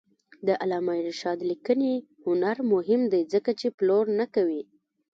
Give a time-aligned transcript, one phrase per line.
[0.47, 1.93] د علامه رشاد لیکنی
[2.25, 4.63] هنر مهم دی ځکه چې پلور نه کوي.